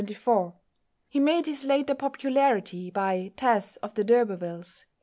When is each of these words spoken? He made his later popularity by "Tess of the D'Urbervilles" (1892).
He 1.09 1.19
made 1.19 1.45
his 1.45 1.63
later 1.65 1.93
popularity 1.93 2.89
by 2.89 3.31
"Tess 3.37 3.75
of 3.83 3.93
the 3.93 4.03
D'Urbervilles" 4.03 4.87
(1892). 4.89 4.93